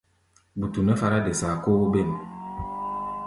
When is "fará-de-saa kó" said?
1.01-1.69